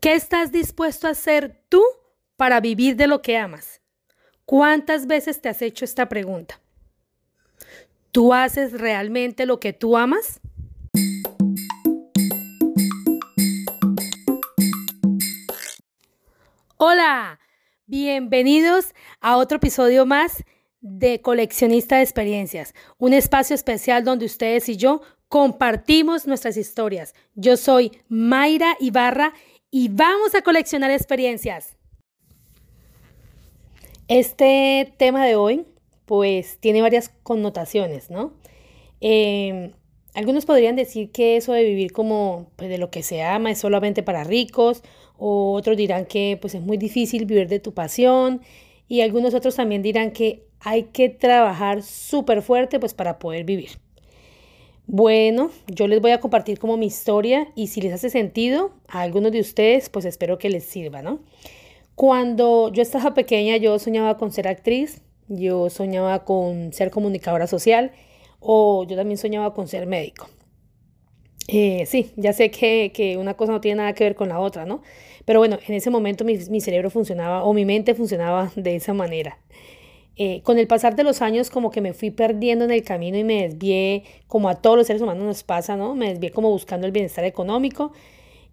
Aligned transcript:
¿Qué 0.00 0.12
estás 0.12 0.52
dispuesto 0.52 1.08
a 1.08 1.10
hacer 1.10 1.60
tú 1.68 1.82
para 2.36 2.60
vivir 2.60 2.94
de 2.94 3.08
lo 3.08 3.20
que 3.20 3.36
amas? 3.36 3.80
¿Cuántas 4.44 5.08
veces 5.08 5.40
te 5.40 5.48
has 5.48 5.60
hecho 5.60 5.84
esta 5.84 6.08
pregunta? 6.08 6.60
¿Tú 8.12 8.32
haces 8.32 8.80
realmente 8.80 9.44
lo 9.44 9.58
que 9.58 9.72
tú 9.72 9.96
amas? 9.96 10.40
Hola, 16.76 17.40
bienvenidos 17.86 18.94
a 19.20 19.36
otro 19.36 19.56
episodio 19.56 20.06
más 20.06 20.44
de 20.80 21.20
Coleccionista 21.22 21.96
de 21.96 22.02
Experiencias, 22.02 22.72
un 22.98 23.14
espacio 23.14 23.56
especial 23.56 24.04
donde 24.04 24.26
ustedes 24.26 24.68
y 24.68 24.76
yo 24.76 25.02
compartimos 25.28 26.28
nuestras 26.28 26.56
historias. 26.56 27.14
Yo 27.34 27.56
soy 27.56 28.00
Mayra 28.08 28.76
Ibarra 28.78 29.34
y 29.70 29.88
vamos 29.88 30.34
a 30.34 30.42
coleccionar 30.42 30.90
experiencias. 30.90 31.76
Este 34.08 34.94
tema 34.96 35.26
de 35.26 35.36
hoy, 35.36 35.66
pues, 36.06 36.58
tiene 36.58 36.80
varias 36.80 37.10
connotaciones, 37.22 38.10
¿no? 38.10 38.32
Em, 39.00 39.72
algunos 40.14 40.46
podrían 40.46 40.76
decir 40.76 41.12
que 41.12 41.36
eso 41.36 41.52
de 41.52 41.62
vivir 41.64 41.92
como 41.92 42.50
pues, 42.56 42.70
de 42.70 42.78
lo 42.78 42.90
que 42.90 43.02
se 43.02 43.22
ama 43.22 43.50
es 43.50 43.58
solamente 43.58 44.02
para 44.02 44.24
ricos, 44.24 44.82
o 45.16 45.52
otros 45.52 45.76
dirán 45.76 46.06
que 46.06 46.38
pues 46.40 46.54
es 46.54 46.62
muy 46.62 46.76
difícil 46.78 47.26
vivir 47.26 47.48
de 47.48 47.60
tu 47.60 47.74
pasión, 47.74 48.40
y 48.88 49.02
algunos 49.02 49.34
otros 49.34 49.56
también 49.56 49.82
dirán 49.82 50.12
que 50.12 50.46
hay 50.60 50.84
que 50.84 51.08
trabajar 51.10 51.82
súper 51.82 52.42
fuerte 52.42 52.80
pues 52.80 52.94
para 52.94 53.18
poder 53.18 53.44
vivir. 53.44 53.78
Bueno, 54.90 55.50
yo 55.66 55.86
les 55.86 56.00
voy 56.00 56.12
a 56.12 56.18
compartir 56.18 56.58
como 56.58 56.78
mi 56.78 56.86
historia 56.86 57.48
y 57.54 57.66
si 57.66 57.82
les 57.82 57.92
hace 57.92 58.08
sentido 58.08 58.72
a 58.88 59.02
algunos 59.02 59.32
de 59.32 59.40
ustedes, 59.40 59.90
pues 59.90 60.06
espero 60.06 60.38
que 60.38 60.48
les 60.48 60.64
sirva, 60.64 61.02
¿no? 61.02 61.20
Cuando 61.94 62.72
yo 62.72 62.80
estaba 62.80 63.12
pequeña, 63.12 63.58
yo 63.58 63.78
soñaba 63.78 64.16
con 64.16 64.32
ser 64.32 64.48
actriz, 64.48 65.02
yo 65.28 65.68
soñaba 65.68 66.24
con 66.24 66.72
ser 66.72 66.90
comunicadora 66.90 67.46
social 67.46 67.92
o 68.40 68.86
yo 68.88 68.96
también 68.96 69.18
soñaba 69.18 69.52
con 69.52 69.68
ser 69.68 69.86
médico. 69.86 70.30
Eh, 71.48 71.84
sí, 71.84 72.10
ya 72.16 72.32
sé 72.32 72.50
que, 72.50 72.90
que, 72.94 73.18
una 73.18 73.34
cosa 73.34 73.52
no 73.52 73.60
tiene 73.60 73.82
nada 73.82 73.92
que 73.92 74.04
ver 74.04 74.14
con 74.14 74.30
la 74.30 74.40
otra, 74.40 74.64
¿no? 74.64 74.80
Pero 75.26 75.38
bueno, 75.40 75.58
en 75.66 75.74
ese 75.74 75.90
momento 75.90 76.24
mi, 76.24 76.38
mi 76.48 76.62
cerebro 76.62 76.88
funcionaba 76.88 77.44
o 77.44 77.52
mi 77.52 77.66
mente 77.66 77.94
funcionaba 77.94 78.52
de 78.56 78.76
esa 78.76 78.94
manera. 78.94 79.38
Eh, 80.20 80.42
con 80.42 80.58
el 80.58 80.66
pasar 80.66 80.96
de 80.96 81.04
los 81.04 81.22
años 81.22 81.48
como 81.48 81.70
que 81.70 81.80
me 81.80 81.92
fui 81.92 82.10
perdiendo 82.10 82.64
en 82.64 82.72
el 82.72 82.82
camino 82.82 83.16
y 83.16 83.22
me 83.22 83.42
desvié, 83.48 84.02
como 84.26 84.48
a 84.48 84.56
todos 84.56 84.76
los 84.76 84.88
seres 84.88 85.00
humanos 85.00 85.22
nos 85.22 85.44
pasa, 85.44 85.76
¿no? 85.76 85.94
Me 85.94 86.08
desvié 86.08 86.32
como 86.32 86.50
buscando 86.50 86.88
el 86.88 86.92
bienestar 86.92 87.24
económico. 87.24 87.92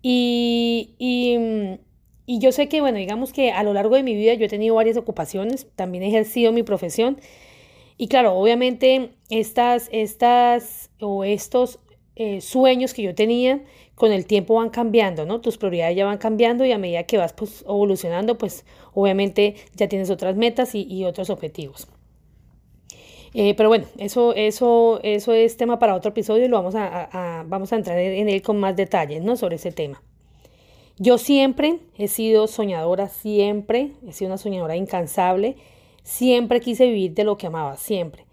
Y, 0.03 0.91
y, 0.99 1.37
mm, 1.39 2.39
yo 2.39 2.51
sé 2.51 2.69
que, 2.69 2.81
bueno, 2.81 2.99
digamos 2.99 3.33
que 3.33 3.51
a 3.51 3.63
lo 3.63 3.73
largo 3.73 3.95
de 3.95 4.03
mi 4.03 4.15
vida 4.15 4.35
yo 4.35 4.45
he 4.45 4.49
tenido 4.49 4.75
varias 4.75 4.95
ocupaciones, 4.95 5.67
también 5.75 6.03
he 6.03 6.09
ejercido 6.09 6.51
mi 6.51 6.61
profesión. 6.61 7.17
Y 7.97 8.09
claro, 8.09 8.35
obviamente 8.35 9.11
estas, 9.31 9.89
estas 9.91 10.91
o 10.99 11.23
estos 11.23 11.79
eh, 12.15 12.41
sueños 12.41 12.93
que 12.93 13.01
yo 13.01 13.15
tenía 13.15 13.63
con 13.95 14.11
el 14.11 14.25
tiempo 14.25 14.55
van 14.55 14.69
cambiando, 14.69 15.25
¿no? 15.25 15.41
Tus 15.41 15.57
prioridades 15.57 15.95
ya 15.95 16.05
van 16.05 16.17
cambiando 16.17 16.65
y 16.65 16.71
a 16.71 16.77
medida 16.77 17.03
que 17.03 17.17
vas 17.17 17.33
pues, 17.33 17.63
evolucionando, 17.63 18.37
pues 18.37 18.65
obviamente 18.93 19.55
ya 19.75 19.87
tienes 19.87 20.09
otras 20.09 20.35
metas 20.35 20.75
y, 20.75 21.03
otros 21.05 21.29
objetivos. 21.29 21.87
Eh, 23.33 23.53
pero 23.55 23.69
bueno, 23.69 23.85
eso, 23.97 24.33
eso, 24.33 24.99
eso 25.03 25.33
es 25.33 25.57
tema 25.57 25.79
para 25.79 25.95
otro 25.95 26.11
episodio 26.11 26.45
y 26.45 26.47
lo 26.47 26.57
vamos 26.57 26.75
a, 26.75 27.43
vamos 27.47 27.73
a 27.73 27.75
entrar 27.75 27.97
en 27.99 28.29
él 28.29 28.41
con 28.41 28.57
más 28.57 28.75
detalles, 28.75 29.23
¿no? 29.23 29.35
Sobre 29.35 29.55
ese 29.55 29.71
tema. 29.71 30.01
Yo 30.97 31.17
siempre 31.17 31.79
he 31.97 32.07
sido 32.07 32.47
soñadora, 32.47 33.09
siempre 33.09 33.91
he 34.07 34.13
sido 34.13 34.29
una 34.29 34.37
soñadora 34.37 34.77
incansable, 34.77 35.57
siempre 36.03 36.61
quise 36.61 36.85
vivir 36.85 37.13
de 37.13 37.25
lo 37.25 37.37
que 37.37 37.47
amaba, 37.47 37.75
siempre. 37.75 38.24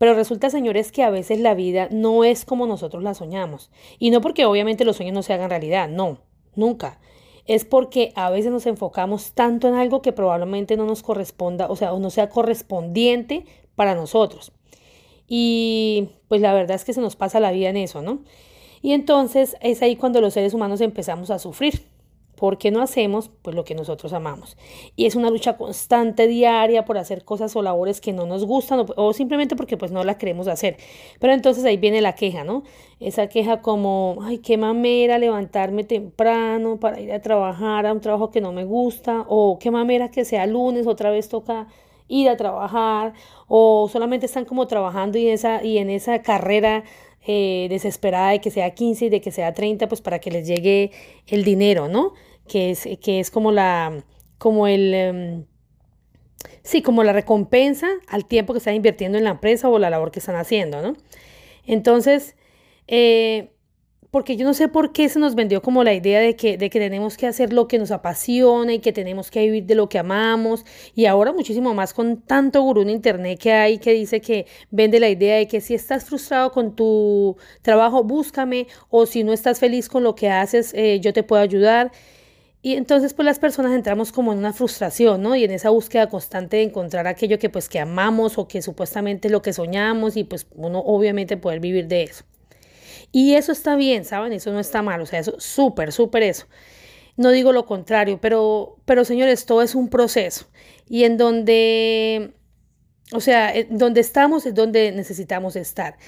Pero 0.00 0.14
resulta, 0.14 0.48
señores, 0.48 0.92
que 0.92 1.02
a 1.02 1.10
veces 1.10 1.40
la 1.40 1.52
vida 1.52 1.88
no 1.90 2.24
es 2.24 2.46
como 2.46 2.66
nosotros 2.66 3.02
la 3.02 3.12
soñamos. 3.12 3.70
Y 3.98 4.08
no 4.08 4.22
porque 4.22 4.46
obviamente 4.46 4.86
los 4.86 4.96
sueños 4.96 5.12
no 5.12 5.22
se 5.22 5.34
hagan 5.34 5.50
realidad, 5.50 5.90
no, 5.90 6.22
nunca. 6.54 6.98
Es 7.44 7.66
porque 7.66 8.10
a 8.16 8.30
veces 8.30 8.50
nos 8.50 8.64
enfocamos 8.64 9.32
tanto 9.34 9.68
en 9.68 9.74
algo 9.74 10.00
que 10.00 10.12
probablemente 10.12 10.78
no 10.78 10.86
nos 10.86 11.02
corresponda, 11.02 11.66
o 11.66 11.76
sea, 11.76 11.92
o 11.92 11.98
no 11.98 12.08
sea 12.08 12.30
correspondiente 12.30 13.44
para 13.74 13.94
nosotros. 13.94 14.52
Y 15.28 16.08
pues 16.28 16.40
la 16.40 16.54
verdad 16.54 16.76
es 16.76 16.86
que 16.86 16.94
se 16.94 17.02
nos 17.02 17.14
pasa 17.14 17.38
la 17.38 17.52
vida 17.52 17.68
en 17.68 17.76
eso, 17.76 18.00
¿no? 18.00 18.20
Y 18.80 18.92
entonces 18.92 19.58
es 19.60 19.82
ahí 19.82 19.96
cuando 19.96 20.22
los 20.22 20.32
seres 20.32 20.54
humanos 20.54 20.80
empezamos 20.80 21.30
a 21.30 21.38
sufrir 21.38 21.89
porque 22.40 22.70
no 22.70 22.80
hacemos 22.80 23.30
pues 23.42 23.54
lo 23.54 23.64
que 23.64 23.74
nosotros 23.74 24.14
amamos. 24.14 24.56
Y 24.96 25.04
es 25.04 25.14
una 25.14 25.28
lucha 25.28 25.58
constante 25.58 26.26
diaria 26.26 26.86
por 26.86 26.96
hacer 26.96 27.22
cosas 27.22 27.54
o 27.54 27.60
labores 27.60 28.00
que 28.00 28.14
no 28.14 28.24
nos 28.24 28.46
gustan 28.46 28.86
o, 28.96 29.12
simplemente 29.12 29.56
porque 29.56 29.76
pues 29.76 29.92
no 29.92 30.04
la 30.04 30.16
queremos 30.16 30.48
hacer. 30.48 30.78
Pero 31.20 31.34
entonces 31.34 31.66
ahí 31.66 31.76
viene 31.76 32.00
la 32.00 32.14
queja, 32.14 32.42
¿no? 32.42 32.62
Esa 32.98 33.28
queja 33.28 33.60
como, 33.60 34.20
ay, 34.22 34.38
qué 34.38 34.56
mamera 34.56 35.18
levantarme 35.18 35.84
temprano 35.84 36.80
para 36.80 36.98
ir 36.98 37.12
a 37.12 37.20
trabajar 37.20 37.84
a 37.84 37.92
un 37.92 38.00
trabajo 38.00 38.30
que 38.30 38.40
no 38.40 38.52
me 38.52 38.64
gusta 38.64 39.26
o 39.28 39.58
qué 39.58 39.70
mamera 39.70 40.10
que 40.10 40.24
sea 40.24 40.46
lunes 40.46 40.86
otra 40.86 41.10
vez 41.10 41.28
toca 41.28 41.66
ir 42.08 42.30
a 42.30 42.38
trabajar 42.38 43.12
o 43.48 43.86
solamente 43.92 44.24
están 44.24 44.46
como 44.46 44.66
trabajando 44.66 45.18
y, 45.18 45.28
esa, 45.28 45.62
y 45.62 45.76
en 45.76 45.90
esa 45.90 46.22
carrera 46.22 46.84
eh, 47.26 47.66
desesperada 47.68 48.30
de 48.30 48.40
que 48.40 48.50
sea 48.50 48.70
15 48.70 49.06
y 49.06 49.08
de 49.10 49.20
que 49.20 49.30
sea 49.30 49.52
30, 49.54 49.88
pues 49.88 50.00
para 50.00 50.18
que 50.18 50.30
les 50.30 50.46
llegue 50.46 50.90
el 51.26 51.44
dinero, 51.44 51.88
¿no? 51.88 52.14
que 52.50 52.70
es, 52.70 52.88
que 53.00 53.20
es 53.20 53.30
como 53.30 53.52
la, 53.52 54.02
como 54.36 54.66
el, 54.66 54.92
em, 54.92 55.44
sí, 56.62 56.82
como 56.82 57.04
la 57.04 57.12
recompensa 57.12 57.88
al 58.08 58.26
tiempo 58.26 58.52
que 58.52 58.58
están 58.58 58.74
invirtiendo 58.74 59.16
en 59.18 59.24
la 59.24 59.30
empresa 59.30 59.68
o 59.68 59.78
la 59.78 59.88
labor 59.88 60.10
que 60.10 60.18
están 60.18 60.34
haciendo, 60.34 60.82
¿no? 60.82 60.96
Entonces, 61.64 62.36
eh, 62.88 63.52
porque 64.10 64.36
yo 64.36 64.44
no 64.44 64.54
sé 64.54 64.68
por 64.68 64.92
qué 64.92 65.08
se 65.08 65.18
nos 65.18 65.34
vendió 65.34 65.62
como 65.62 65.84
la 65.84 65.94
idea 65.94 66.20
de 66.20 66.34
que, 66.34 66.58
de 66.58 66.68
que 66.70 66.80
tenemos 66.80 67.16
que 67.16 67.26
hacer 67.26 67.52
lo 67.52 67.68
que 67.68 67.78
nos 67.78 67.90
apasiona 67.90 68.72
y 68.72 68.80
que 68.80 68.92
tenemos 68.92 69.30
que 69.30 69.40
vivir 69.42 69.64
de 69.66 69.74
lo 69.74 69.88
que 69.88 69.98
amamos. 69.98 70.64
Y 70.94 71.06
ahora 71.06 71.32
muchísimo 71.32 71.74
más 71.74 71.94
con 71.94 72.20
tanto 72.22 72.62
gurú 72.62 72.82
en 72.82 72.90
internet 72.90 73.38
que 73.38 73.52
hay 73.52 73.78
que 73.78 73.92
dice 73.92 74.20
que 74.20 74.46
vende 74.70 75.00
la 75.00 75.08
idea 75.08 75.36
de 75.36 75.46
que 75.46 75.60
si 75.60 75.74
estás 75.74 76.04
frustrado 76.04 76.50
con 76.50 76.74
tu 76.74 77.36
trabajo, 77.62 78.02
búscame. 78.04 78.66
O 78.88 79.06
si 79.06 79.24
no 79.24 79.32
estás 79.32 79.60
feliz 79.60 79.88
con 79.88 80.02
lo 80.02 80.14
que 80.14 80.28
haces, 80.30 80.74
eh, 80.74 81.00
yo 81.00 81.12
te 81.12 81.22
puedo 81.22 81.42
ayudar. 81.42 81.92
Y 82.62 82.74
entonces 82.74 83.14
pues 83.14 83.24
las 83.24 83.38
personas 83.38 83.72
entramos 83.72 84.12
como 84.12 84.32
en 84.32 84.38
una 84.38 84.52
frustración, 84.52 85.22
¿no? 85.22 85.34
Y 85.36 85.44
en 85.44 85.50
esa 85.50 85.70
búsqueda 85.70 86.08
constante 86.08 86.58
de 86.58 86.64
encontrar 86.64 87.06
aquello 87.06 87.38
que 87.38 87.48
pues 87.48 87.68
que 87.68 87.80
amamos 87.80 88.38
o 88.38 88.48
que 88.48 88.60
supuestamente 88.60 89.28
es 89.28 89.32
lo 89.32 89.40
que 89.40 89.52
soñamos 89.52 90.16
y 90.16 90.24
pues 90.24 90.46
uno 90.56 90.80
obviamente 90.80 91.36
poder 91.38 91.60
vivir 91.60 91.86
de 91.88 92.02
eso. 92.04 92.24
Y 93.12 93.34
eso 93.34 93.52
está 93.52 93.76
bien, 93.76 94.04
¿saben? 94.04 94.32
Eso 94.32 94.52
no 94.52 94.60
está 94.60 94.82
mal, 94.82 95.00
o 95.00 95.06
sea, 95.06 95.18
eso 95.18 95.34
súper, 95.38 95.92
súper 95.92 96.22
eso. 96.22 96.46
No 97.16 97.30
digo 97.30 97.52
lo 97.52 97.66
contrario, 97.66 98.18
pero, 98.20 98.76
pero 98.84 99.04
señores, 99.04 99.46
todo 99.46 99.62
es 99.62 99.74
un 99.74 99.88
proceso. 99.88 100.46
Y 100.88 101.04
en 101.04 101.16
donde, 101.16 102.34
o 103.12 103.20
sea, 103.20 103.52
donde 103.68 104.00
estamos 104.00 104.46
es 104.46 104.54
donde 104.54 104.92
necesitamos 104.92 105.56
estar. 105.56 105.98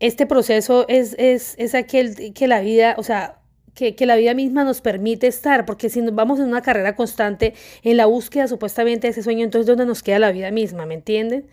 Este 0.00 0.26
proceso 0.26 0.84
es, 0.88 1.14
es, 1.18 1.54
es 1.58 1.74
aquel 1.74 2.34
que 2.34 2.48
la 2.48 2.60
vida, 2.60 2.96
o 2.98 3.02
sea, 3.02 3.42
que, 3.74 3.94
la 4.06 4.16
vida 4.16 4.34
misma 4.34 4.64
nos 4.64 4.80
permite 4.80 5.26
estar, 5.26 5.64
porque 5.64 5.88
si 5.88 6.02
nos 6.02 6.14
vamos 6.14 6.38
en 6.38 6.46
una 6.46 6.62
carrera 6.62 6.94
constante 6.94 7.54
en 7.82 7.96
la 7.96 8.06
búsqueda 8.06 8.46
supuestamente 8.48 9.06
de 9.06 9.12
ese 9.12 9.22
sueño, 9.22 9.44
entonces 9.44 9.66
¿dónde 9.66 9.86
nos 9.86 10.02
queda 10.02 10.18
la 10.18 10.32
vida 10.32 10.50
misma? 10.50 10.86
¿Me 10.86 10.94
entienden? 10.94 11.46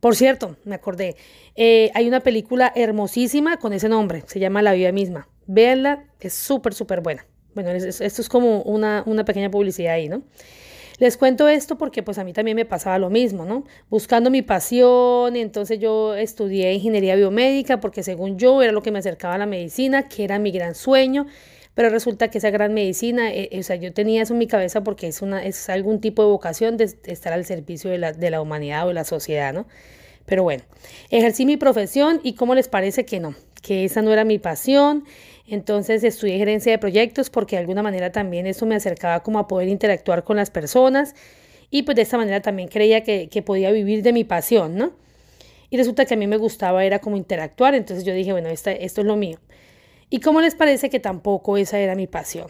Por 0.00 0.14
cierto, 0.14 0.56
me 0.64 0.74
acordé, 0.74 1.16
eh, 1.56 1.90
hay 1.94 2.06
una 2.06 2.20
película 2.20 2.72
hermosísima 2.74 3.58
con 3.58 3.72
ese 3.72 3.88
nombre, 3.88 4.22
se 4.26 4.38
llama 4.38 4.62
La 4.62 4.72
vida 4.72 4.92
misma. 4.92 5.28
Véanla, 5.46 6.04
es 6.20 6.34
súper, 6.34 6.74
súper 6.74 7.00
buena. 7.00 7.26
Bueno, 7.54 7.70
esto 7.70 8.22
es 8.22 8.28
como 8.28 8.62
una, 8.62 9.02
una 9.06 9.24
pequeña 9.24 9.50
publicidad 9.50 9.94
ahí, 9.94 10.08
¿no? 10.08 10.22
Les 10.98 11.16
cuento 11.16 11.48
esto 11.48 11.78
porque 11.78 12.02
pues 12.02 12.18
a 12.18 12.24
mí 12.24 12.32
también 12.32 12.56
me 12.56 12.64
pasaba 12.64 12.98
lo 12.98 13.08
mismo, 13.08 13.44
¿no? 13.44 13.64
Buscando 13.88 14.30
mi 14.30 14.42
pasión 14.42 15.36
entonces 15.36 15.78
yo 15.78 16.14
estudié 16.16 16.72
ingeniería 16.72 17.14
biomédica 17.14 17.78
porque 17.78 18.02
según 18.02 18.36
yo 18.36 18.62
era 18.62 18.72
lo 18.72 18.82
que 18.82 18.90
me 18.90 18.98
acercaba 18.98 19.34
a 19.34 19.38
la 19.38 19.46
medicina, 19.46 20.08
que 20.08 20.24
era 20.24 20.40
mi 20.40 20.50
gran 20.50 20.74
sueño, 20.74 21.26
pero 21.78 21.90
resulta 21.90 22.26
que 22.26 22.38
esa 22.38 22.50
gran 22.50 22.74
medicina, 22.74 23.32
eh, 23.32 23.50
o 23.56 23.62
sea, 23.62 23.76
yo 23.76 23.92
tenía 23.92 24.22
eso 24.22 24.32
en 24.32 24.40
mi 24.40 24.48
cabeza 24.48 24.82
porque 24.82 25.06
es, 25.06 25.22
una, 25.22 25.44
es 25.44 25.68
algún 25.68 26.00
tipo 26.00 26.24
de 26.24 26.28
vocación 26.28 26.76
de, 26.76 26.92
estar 27.04 27.32
al 27.32 27.44
servicio 27.44 27.88
de 27.88 27.98
la, 27.98 28.12
de 28.12 28.30
la 28.30 28.40
humanidad 28.40 28.86
o 28.86 28.88
de 28.88 28.94
la 28.94 29.04
sociedad, 29.04 29.54
¿no? 29.54 29.64
Pero 30.26 30.42
bueno, 30.42 30.64
ejercí 31.10 31.46
mi 31.46 31.56
profesión 31.56 32.18
y 32.24 32.32
¿cómo 32.32 32.56
les 32.56 32.66
parece 32.66 33.04
que 33.04 33.20
no? 33.20 33.36
Que 33.62 33.84
esa 33.84 34.02
no 34.02 34.12
era 34.12 34.24
mi 34.24 34.40
pasión 34.40 35.04
entonces 35.46 36.02
estudié 36.02 36.36
gerencia 36.38 36.72
de 36.72 36.78
proyectos 36.78 37.30
porque 37.30 37.54
de 37.54 37.60
alguna 37.60 37.84
manera 37.84 38.10
también 38.10 38.48
eso 38.48 38.66
me 38.66 38.74
acercaba 38.74 39.22
como 39.22 39.38
a 39.38 39.46
poder 39.46 39.68
interactuar 39.68 40.24
con 40.24 40.36
las 40.36 40.50
personas 40.50 41.14
y 41.70 41.84
pues 41.84 41.94
de 41.94 42.02
esta 42.02 42.18
manera 42.18 42.42
también 42.42 42.66
creía 42.66 43.04
que, 43.04 43.42
podía 43.46 43.70
vivir 43.70 44.02
de 44.02 44.12
mi 44.12 44.24
pasión, 44.24 44.74
¿no? 44.74 44.94
Y 45.70 45.76
resulta 45.76 46.06
que 46.06 46.14
a 46.14 46.16
mí 46.16 46.26
me 46.26 46.38
gustaba 46.38 46.84
era 46.84 46.98
como 46.98 47.16
interactuar, 47.16 47.76
entonces 47.76 48.04
yo 48.04 48.14
dije, 48.14 48.32
bueno, 48.32 48.48
esto 48.48 48.70
es 48.70 48.98
lo 48.98 49.14
mío. 49.14 49.38
¿Y 50.10 50.20
cómo 50.20 50.40
les 50.40 50.54
parece 50.54 50.88
que 50.88 51.00
tampoco 51.00 51.56
esa 51.56 51.78
era 51.78 51.94
mi 51.94 52.06
pasión? 52.06 52.48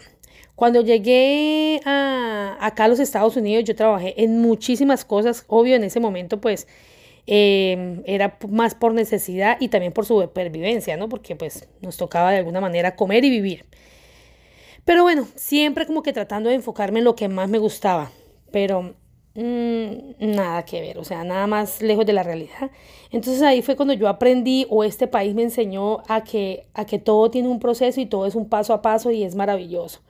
Cuando 0.55 0.81
llegué 0.81 1.81
a, 1.85 2.57
acá 2.59 2.85
a 2.85 2.87
los 2.87 2.99
Estados 2.99 3.35
Unidos, 3.35 3.65
yo 3.65 3.75
trabajé 3.75 4.21
en 4.23 4.39
muchísimas 4.39 5.05
cosas. 5.05 5.43
Obvio, 5.47 5.75
en 5.75 5.83
ese 5.83 5.99
momento, 5.99 6.39
pues, 6.41 6.67
em, 7.27 8.01
era 8.05 8.37
más 8.49 8.75
por 8.75 8.93
necesidad 8.93 9.57
y 9.59 9.69
también 9.69 9.93
por 9.93 10.05
supervivencia, 10.05 10.97
¿no? 10.97 11.09
Porque, 11.09 11.35
pues, 11.35 11.67
nos 11.81 11.97
tocaba 11.97 12.31
de 12.31 12.37
alguna 12.37 12.61
manera 12.61 12.95
comer 12.95 13.25
y 13.25 13.29
vivir. 13.29 13.65
Pero 14.85 15.03
bueno, 15.03 15.27
siempre 15.35 15.85
como 15.85 16.03
que 16.03 16.13
tratando 16.13 16.49
de 16.49 16.55
enfocarme 16.55 16.99
en 16.99 17.05
lo 17.05 17.15
que 17.15 17.27
más 17.29 17.49
me 17.49 17.57
gustaba. 17.59 18.11
Pero 18.51 18.95
nada 19.39 20.65
que 20.65 20.81
ver, 20.81 20.97
o 20.97 21.03
sea, 21.03 21.23
nada 21.23 21.47
más 21.47 21.81
lejos 21.81 22.05
de 22.05 22.13
la 22.13 22.23
realidad. 22.23 22.71
Entonces 23.11 23.41
ahí 23.41 23.61
fue 23.61 23.75
cuando 23.75 23.93
yo 23.93 24.07
aprendí 24.07 24.65
o 24.69 24.83
este 24.83 25.07
país 25.07 25.33
me 25.33 25.43
enseñó 25.43 26.03
a 26.07 26.23
que, 26.23 26.65
a 26.73 26.85
que 26.85 26.99
todo 26.99 27.31
tiene 27.31 27.47
un 27.47 27.59
proceso 27.59 28.01
y 28.01 28.05
todo 28.05 28.25
es 28.25 28.35
un 28.35 28.49
paso 28.49 28.73
a 28.73 28.81
paso 28.81 29.11
y 29.11 29.23
es 29.23 29.35
maravilloso. 29.35 30.01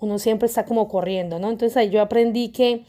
Uno 0.00 0.18
siempre 0.18 0.46
está 0.46 0.64
como 0.64 0.88
corriendo, 0.88 1.38
¿no? 1.38 1.50
Entonces 1.50 1.76
ahí 1.76 1.90
yo 1.90 2.00
aprendí 2.00 2.48
que, 2.48 2.84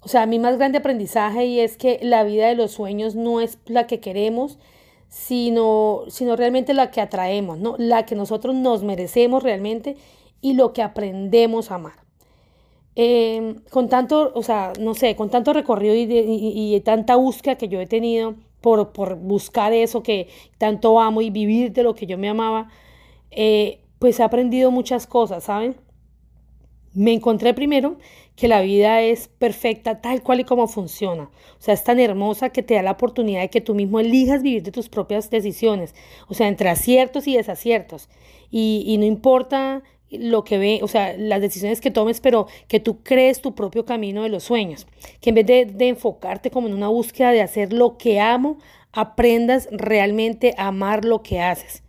o 0.00 0.08
sea, 0.08 0.26
mi 0.26 0.38
más 0.38 0.56
grande 0.56 0.78
aprendizaje 0.78 1.46
y 1.46 1.60
es 1.60 1.76
que 1.76 1.98
la 2.02 2.22
vida 2.22 2.46
de 2.46 2.54
los 2.54 2.70
sueños 2.72 3.16
no 3.16 3.40
es 3.40 3.58
la 3.66 3.86
que 3.86 4.00
queremos, 4.00 4.58
sino, 5.08 6.04
sino 6.08 6.36
realmente 6.36 6.74
la 6.74 6.90
que 6.90 7.00
atraemos, 7.00 7.58
¿no? 7.58 7.74
La 7.78 8.06
que 8.06 8.14
nosotros 8.14 8.54
nos 8.54 8.84
merecemos 8.84 9.42
realmente 9.42 9.96
y 10.40 10.54
lo 10.54 10.72
que 10.72 10.82
aprendemos 10.82 11.70
a 11.70 11.76
amar. 11.76 12.03
Em, 12.96 13.56
con 13.70 13.88
tanto, 13.88 14.32
o 14.34 14.42
sea, 14.42 14.72
no 14.78 14.94
sé, 14.94 15.16
con 15.16 15.28
tanto 15.28 15.52
recorrido 15.52 15.94
y, 15.96 16.80
tanta 16.84 17.16
búsqueda 17.16 17.56
que 17.56 17.68
yo 17.68 17.80
he 17.80 17.86
tenido 17.86 18.36
por, 18.60 18.92
por, 18.92 19.16
buscar 19.16 19.72
eso 19.72 20.02
que 20.02 20.28
tanto 20.58 21.00
amo 21.00 21.20
y 21.20 21.30
vivir 21.30 21.72
de 21.72 21.82
lo 21.82 21.94
que 21.94 22.06
yo 22.06 22.18
me 22.18 22.28
amaba, 22.28 22.68
eh, 23.32 23.80
pues 23.98 24.20
he 24.20 24.22
aprendido 24.22 24.70
muchas 24.70 25.06
cosas, 25.06 25.44
¿saben? 25.44 25.76
Me 26.92 27.12
encontré 27.12 27.52
primero 27.54 27.98
que 28.36 28.46
la 28.48 28.60
vida 28.60 29.00
es 29.02 29.28
perfecta 29.28 30.00
tal 30.00 30.22
cual 30.22 30.40
y 30.40 30.44
como 30.44 30.68
funciona. 30.68 31.24
O 31.58 31.62
sea, 31.62 31.74
es 31.74 31.82
tan 31.82 31.98
hermosa 31.98 32.50
que 32.50 32.62
te 32.62 32.74
da 32.74 32.82
la 32.82 32.92
oportunidad 32.92 33.40
de 33.40 33.50
que 33.50 33.60
tú 33.60 33.74
mismo 33.74 33.98
elijas 34.00 34.42
vivir 34.42 34.62
de 34.62 34.72
tus 34.72 34.88
propias 34.88 35.30
decisiones. 35.30 35.94
O 36.28 36.34
sea, 36.34 36.46
entre 36.48 36.68
aciertos 36.68 37.26
y 37.26 37.36
desaciertos. 37.36 38.08
Y, 38.50 38.84
y 38.86 38.98
no 38.98 39.04
importa 39.04 39.82
lo 40.20 40.44
que 40.44 40.58
ve, 40.58 40.80
o 40.82 40.88
sea, 40.88 41.14
las 41.16 41.40
decisiones 41.40 41.80
que 41.80 41.90
tomes, 41.90 42.20
pero 42.20 42.46
que 42.68 42.80
tú 42.80 43.02
crees 43.02 43.40
tu 43.40 43.54
propio 43.54 43.84
camino 43.84 44.22
de 44.22 44.28
los 44.28 44.44
sueños. 44.44 44.86
Que 45.20 45.30
en 45.30 45.34
vez 45.36 45.46
de, 45.46 45.88
enfocarte 45.88 46.50
como 46.50 46.68
en 46.68 46.74
una 46.74 46.88
búsqueda 46.88 47.32
de 47.32 47.42
hacer 47.42 47.72
lo 47.72 47.96
que 47.96 48.20
amo, 48.20 48.58
aprendas 48.92 49.68
realmente 49.70 50.54
a 50.56 50.68
amar 50.68 51.04
lo 51.04 51.22
que 51.22 51.40
haces. 51.40 51.82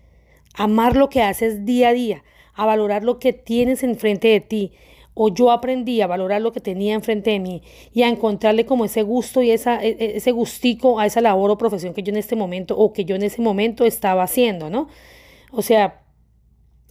Amar 0.55 0.95
lo 0.95 1.09
que 1.09 1.21
haces 1.21 1.65
día 1.65 1.89
a 1.89 1.93
día, 1.93 2.23
a 2.53 2.65
valorar 2.65 3.03
lo 3.03 3.19
que 3.19 3.33
tienes 3.33 3.83
enfrente 3.83 4.27
de 4.29 4.39
ti. 4.39 4.71
O 5.13 5.29
yo 5.29 5.51
aprendí 5.51 6.01
a 6.01 6.07
valorar 6.07 6.41
lo 6.41 6.51
que 6.51 6.59
tenía 6.59 6.93
enfrente 6.93 7.31
de 7.31 7.39
mí 7.39 7.61
y 7.93 8.03
a 8.03 8.09
encontrarle 8.09 8.65
como 8.65 8.83
ese 8.83 9.01
gusto 9.01 9.41
y 9.41 9.51
e, 9.51 9.55
e, 9.55 10.17
ese 10.17 10.31
gustico 10.31 10.99
a 10.99 11.05
esa 11.05 11.21
labor 11.21 11.51
o 11.51 11.57
profesión 11.57 11.93
que 11.93 12.03
yo 12.03 12.11
en 12.11 12.17
este 12.17 12.35
momento 12.35 12.77
o 12.77 12.91
que 12.91 13.05
yo 13.05 13.15
en 13.15 13.23
ese 13.23 13.41
momento 13.41 13.85
estaba 13.85 14.23
haciendo, 14.23 14.69
¿no? 14.69 14.89
O 15.51 15.61
sea, 15.61 16.04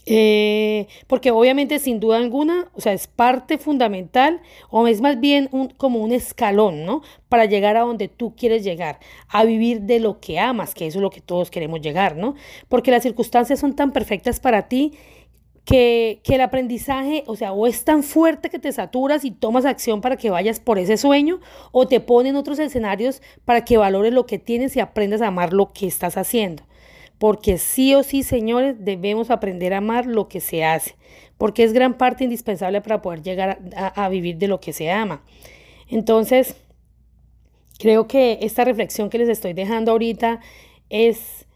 eh, 0.07 0.87
porque 1.07 1.31
obviamente 1.31 1.79
sin 1.79 1.99
duda 1.99 2.19
alguna, 2.19 2.69
o 2.75 2.81
sea, 2.81 2.93
es 2.93 3.07
parte 3.07 3.57
fundamental 3.57 4.41
o 4.69 4.87
es 4.87 5.01
más 5.01 5.19
bien 5.19 5.49
un, 5.51 5.69
como 5.69 6.01
un 6.01 6.13
escalón, 6.13 6.85
¿no? 6.85 7.03
Para 7.29 7.47
llegar 7.47 7.77
a 7.77 7.81
donde 7.81 8.09
tú 8.09 8.35
quieres 8.37 8.65
llegar, 8.65 9.01
a 9.29 9.45
vivir 9.45 9.83
de 9.83 10.01
lo 10.01 10.21
que 10.21 10.39
amas, 10.39 10.75
que 10.75 10.87
eso 10.87 10.99
es 10.99 11.03
lo 11.03 11.11
que 11.11 11.23
todos 11.23 11.51
queremos 11.51 11.81
llegar, 11.81 12.17
¿no? 12.17 12.35
Porque 12.69 12.91
las 12.91 13.03
circunstancias 13.03 13.59
son 13.61 13.75
tan 13.75 13.93
perfectas 13.93 14.41
para 14.41 14.69
ti 14.69 14.93
que, 15.65 16.21
que 16.23 16.35
el 16.35 16.43
aprendizaje, 16.43 17.25
o 17.27 17.37
sea, 17.37 17.55
o 17.55 17.67
es 17.67 17.85
tan 17.85 18.03
fuerte 18.03 18.51
que 18.51 18.59
te 18.59 18.73
saturas 18.73 19.25
y 19.25 19.31
tomas 19.31 19.65
acción 19.65 20.03
para 20.03 20.17
que 20.17 20.29
vayas 20.29 20.61
por 20.61 20.79
ese 20.79 20.99
sueño, 20.99 21.41
o 21.73 21.89
te 21.89 22.01
ponen 22.01 22.37
otros 22.37 22.59
escenarios 22.59 23.23
para 23.47 23.65
que 23.65 23.79
valores 23.79 24.13
lo 24.13 24.27
que 24.27 24.39
tienes 24.39 24.77
y 24.77 24.81
aprendas 24.81 25.23
a 25.23 25.29
amar 25.29 25.55
lo 25.55 25.73
que 25.73 25.87
estás 25.87 26.19
haciendo 26.19 26.63
porque 27.19 27.59
sí 27.59 27.95
o 27.95 28.03
sí, 28.03 28.23
señores, 28.23 28.77
debemos 28.79 29.31
aprender 29.31 29.73
a 29.73 29.79
amar 29.79 30.07
lo 30.07 30.29
que 30.29 30.41
se 30.41 30.65
hace, 30.65 30.97
porque 31.39 31.65
es 31.65 31.73
gran 31.73 31.97
parte 31.97 32.25
indispensable 32.25 32.81
para 32.81 33.03
poder 33.03 33.23
llegar 33.23 33.61
a, 33.77 34.09
vivir 34.09 34.37
de 34.39 34.49
lo 34.49 34.61
que 34.61 34.73
se 34.73 34.91
ama. 34.91 35.23
Entonces, 35.89 36.57
creo 37.79 38.09
que 38.09 38.39
esta 38.43 38.65
reflexión 38.65 39.11
que 39.11 39.19
les 39.19 39.29
estoy 39.29 39.53
dejando 39.53 39.93
ahorita 39.93 40.41
es, 40.91 41.47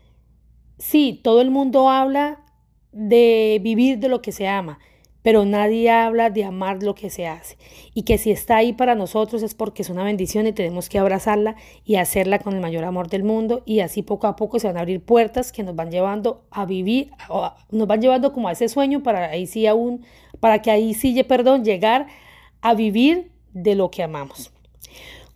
sí, 0.79 1.21
todo 1.23 1.41
el 1.41 1.51
mundo 1.51 1.91
habla 1.91 2.45
de 2.93 3.59
vivir 3.63 3.99
de 3.99 4.09
lo 4.09 4.23
que 4.23 4.33
se 4.33 4.47
ama, 4.49 4.79
pero 5.29 5.45
nadie 5.45 5.91
habla 5.91 6.31
de 6.31 6.43
amar 6.43 6.83
lo 6.83 6.95
que 6.95 7.11
se 7.11 7.27
hace 7.27 7.59
y 7.93 8.05
que 8.05 8.17
si 8.17 8.31
está 8.31 8.57
ahí 8.57 8.73
para 8.73 8.95
nosotros 8.95 9.43
es 9.43 9.55
porque 9.55 9.83
es 9.83 9.91
una 9.91 10.03
bendición 10.03 10.47
y 10.47 10.55
tenemos 10.55 10.89
que 10.89 10.99
abrazarla 10.99 11.55
y 11.85 11.97
hacerla 11.97 12.39
con 12.39 12.55
el 12.55 12.63
mayor 12.63 12.85
amor 12.85 13.11
del 13.11 13.25
mundo 13.25 13.63
y 13.67 13.81
así 13.81 14.01
poco 14.01 14.27
a 14.27 14.37
poco 14.37 14.59
se 14.59 14.69
van 14.69 14.79
a 14.79 14.81
abrir 14.81 15.05
puertas 15.05 15.53
que 15.53 15.63
nos 15.63 15.77
van 15.77 15.91
llevando 15.91 16.47
a 16.51 16.65
vivir, 16.65 17.11
nos 17.71 17.87
van 17.87 18.01
llevando 18.01 18.33
como 18.33 18.49
a 18.49 18.53
ese 18.53 18.71
sueño 18.71 19.03
para 19.03 19.29
ahí 19.29 19.47
sí 19.47 19.67
aún, 19.67 20.03
para 20.41 20.63
que 20.63 20.71
ahí 20.71 20.95
sí, 20.95 21.23
perdón, 21.25 21.63
llegar 21.63 22.07
a 22.63 22.73
vivir 22.73 23.31
de 23.53 23.75
lo 23.75 23.91
que 23.91 24.03
amamos. 24.03 24.51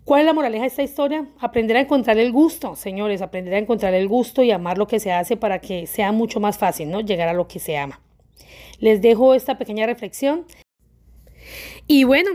¿Cuál 0.06 0.21
es 0.21 0.27
la 0.27 0.33
moraleja 0.33 0.62
de 0.62 0.69
esta 0.69 0.83
historia? 0.83 1.29
Aprender 1.39 1.77
a 1.77 1.81
encontrar 1.81 2.17
el 2.17 2.33
gusto, 2.33 2.77
señores, 2.77 3.21
aprender 3.21 3.53
a 3.53 3.59
encontrar 3.59 3.93
el 3.93 4.09
gusto 4.09 4.43
y 4.43 4.53
amar 4.53 4.79
lo 4.79 4.87
que 4.87 5.00
se 5.00 5.12
hace 5.12 5.37
para 5.37 5.59
que 5.59 5.87
sea 5.87 6.12
mucho 6.12 6.41
más 6.41 6.56
fácil, 6.56 6.91
¿no? 6.91 7.03
Llegar 7.03 7.29
a 7.29 7.35
lo 7.35 7.47
que 7.47 7.59
se 7.59 7.77
ama. 7.77 8.00
Les 8.79 9.00
dejo 9.00 9.34
esta 9.34 9.58
pequeña 9.58 9.87
reflexión. 9.87 10.46
Y 11.87 12.05
bueno, 12.05 12.31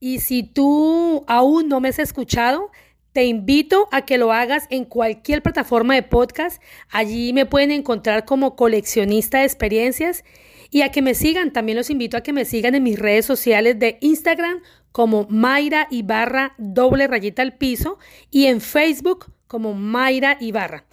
y 0.00 0.20
si 0.20 0.42
tú 0.42 1.24
aún 1.26 1.68
no 1.68 1.80
me 1.80 1.88
has 1.88 1.98
escuchado, 1.98 2.70
te 3.12 3.24
invito 3.24 3.88
a 3.90 4.02
que 4.02 4.18
lo 4.18 4.32
hagas 4.32 4.66
en 4.70 4.84
cualquier 4.84 5.42
plataforma 5.42 5.94
de 5.94 6.02
podcast. 6.02 6.62
Allí 6.90 7.32
me 7.32 7.46
pueden 7.46 7.70
encontrar 7.70 8.24
como 8.24 8.54
coleccionista 8.54 9.38
de 9.38 9.44
experiencias 9.44 10.24
y 10.70 10.82
a 10.82 10.92
que 10.92 11.02
me 11.02 11.14
sigan. 11.14 11.52
También 11.52 11.78
los 11.78 11.90
invito 11.90 12.16
a 12.16 12.22
que 12.22 12.32
me 12.32 12.44
sigan 12.44 12.74
en 12.74 12.82
mis 12.82 12.98
redes 12.98 13.26
sociales 13.26 13.78
de 13.78 13.98
Instagram 14.00 14.60
como 14.92 15.26
Mayra 15.28 15.88
Ibarra 15.90 16.54
doble 16.58 17.06
rayita 17.06 17.42
al 17.42 17.56
piso 17.56 17.98
y 18.30 18.46
en 18.46 18.60
Facebook 18.60 19.32
como 19.46 19.74
Mayra 19.74 20.36
Ibarra. 20.40 20.87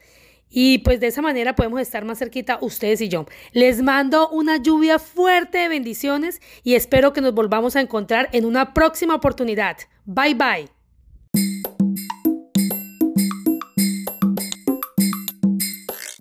Y 0.50 0.80
pues 0.80 1.00
de 1.00 1.08
esa 1.08 1.22
manera 1.22 1.56
podemos 1.56 1.82
estar 1.82 2.06
más 2.06 2.20
cerquita 2.20 2.60
ustedes 2.62 3.02
y 3.02 3.10
yo. 3.10 3.26
Les 3.52 3.82
mando 3.82 4.30
una 4.30 4.58
lluvia 4.58 5.00
fuerte 5.00 5.58
de 5.58 5.68
bendiciones 5.68 6.42
y 6.64 6.76
espero 6.76 7.14
que 7.14 7.22
nos 7.22 7.34
volvamos 7.34 7.76
a 7.76 7.82
encontrar 7.82 8.30
en 8.32 8.46
una 8.46 8.74
próxima 8.74 9.16
oportunidad. 9.16 9.78
Bye 10.06 10.36
bye. 10.36 10.75